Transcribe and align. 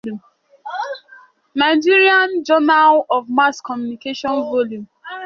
Nigerian 1.53 2.41
Journal 2.43 3.05
of 3.11 3.29
Mass 3.29 3.61
Communication"," 3.61 4.31
Vol. 4.31 4.87